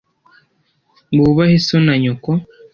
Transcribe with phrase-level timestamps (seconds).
[1.15, 2.29] wubahe so na nyoko